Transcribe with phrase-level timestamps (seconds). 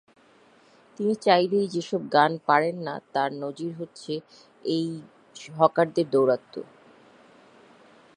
[0.97, 2.01] তিনি চাইলেই যেসব
[2.45, 4.13] পারেন না, তার নজির হচ্ছে
[4.65, 4.87] এই
[5.55, 6.61] হকারদের দৌরাত্ম্য।